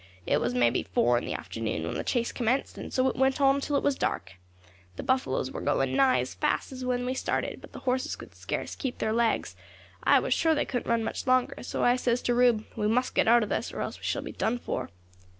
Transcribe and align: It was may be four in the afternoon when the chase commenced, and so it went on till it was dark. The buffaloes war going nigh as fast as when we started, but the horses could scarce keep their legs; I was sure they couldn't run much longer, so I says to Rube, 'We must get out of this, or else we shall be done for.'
It 0.25 0.41
was 0.41 0.55
may 0.55 0.71
be 0.71 0.81
four 0.81 1.19
in 1.19 1.25
the 1.25 1.35
afternoon 1.35 1.83
when 1.85 1.93
the 1.93 2.03
chase 2.03 2.31
commenced, 2.31 2.75
and 2.75 2.91
so 2.91 3.07
it 3.07 3.15
went 3.15 3.39
on 3.39 3.61
till 3.61 3.75
it 3.75 3.83
was 3.83 3.93
dark. 3.93 4.33
The 4.95 5.03
buffaloes 5.03 5.51
war 5.51 5.61
going 5.61 5.95
nigh 5.95 6.21
as 6.21 6.33
fast 6.33 6.71
as 6.71 6.83
when 6.83 7.05
we 7.05 7.13
started, 7.13 7.61
but 7.61 7.71
the 7.71 7.81
horses 7.81 8.15
could 8.15 8.33
scarce 8.33 8.75
keep 8.75 8.97
their 8.97 9.13
legs; 9.13 9.55
I 10.03 10.17
was 10.19 10.33
sure 10.33 10.55
they 10.55 10.65
couldn't 10.65 10.89
run 10.89 11.03
much 11.03 11.27
longer, 11.27 11.61
so 11.61 11.83
I 11.83 11.97
says 11.97 12.23
to 12.23 12.33
Rube, 12.33 12.65
'We 12.75 12.87
must 12.87 13.13
get 13.13 13.27
out 13.27 13.43
of 13.43 13.49
this, 13.49 13.71
or 13.71 13.81
else 13.81 13.99
we 13.99 14.03
shall 14.03 14.23
be 14.23 14.31
done 14.31 14.57
for.' 14.57 14.89